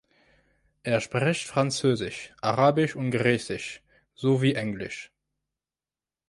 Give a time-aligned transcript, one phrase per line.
[0.81, 3.83] Er spricht Französisch, Arabisch und Griechisch
[4.15, 5.11] sowie Englisch.